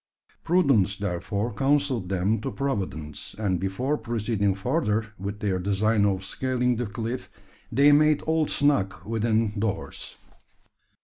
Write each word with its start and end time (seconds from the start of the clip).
Prudence 0.43 0.97
therefore 0.97 1.53
counselled 1.53 2.09
them 2.09 2.41
to 2.41 2.49
providence; 2.49 3.35
and 3.37 3.59
before 3.59 3.99
proceeding 3.99 4.55
farther 4.55 5.13
with 5.19 5.41
their 5.41 5.59
design 5.59 6.05
of 6.07 6.23
scaling 6.25 6.77
the 6.77 6.87
cliff, 6.87 7.29
they 7.71 7.91
made 7.91 8.23
all 8.23 8.47
snug 8.47 9.05
within 9.05 9.59
doors. 9.59 10.15